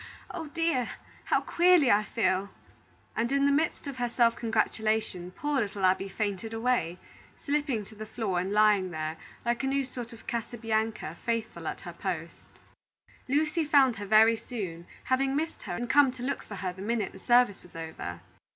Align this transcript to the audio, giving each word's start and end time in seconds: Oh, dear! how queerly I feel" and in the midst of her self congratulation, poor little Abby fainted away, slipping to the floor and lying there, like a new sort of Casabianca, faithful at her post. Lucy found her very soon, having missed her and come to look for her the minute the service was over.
Oh, 0.31 0.47
dear! 0.47 0.89
how 1.25 1.41
queerly 1.41 1.91
I 1.91 2.01
feel" 2.03 2.49
and 3.15 3.31
in 3.31 3.45
the 3.45 3.51
midst 3.51 3.85
of 3.85 3.97
her 3.97 4.09
self 4.09 4.35
congratulation, 4.35 5.29
poor 5.29 5.61
little 5.61 5.85
Abby 5.85 6.07
fainted 6.09 6.55
away, 6.55 6.97
slipping 7.45 7.83
to 7.85 7.93
the 7.93 8.07
floor 8.07 8.39
and 8.39 8.51
lying 8.51 8.89
there, 8.89 9.15
like 9.45 9.63
a 9.63 9.67
new 9.67 9.83
sort 9.83 10.11
of 10.11 10.25
Casabianca, 10.25 11.17
faithful 11.23 11.67
at 11.67 11.81
her 11.81 11.93
post. 11.93 12.47
Lucy 13.27 13.63
found 13.63 13.97
her 13.97 14.07
very 14.07 14.35
soon, 14.37 14.87
having 15.03 15.35
missed 15.35 15.61
her 15.69 15.75
and 15.75 15.87
come 15.87 16.09
to 16.13 16.23
look 16.23 16.41
for 16.41 16.55
her 16.55 16.73
the 16.73 16.81
minute 16.81 17.11
the 17.11 17.19
service 17.19 17.61
was 17.61 17.75
over. 17.75 18.21